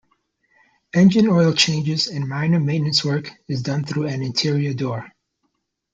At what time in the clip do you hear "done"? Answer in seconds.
3.61-3.83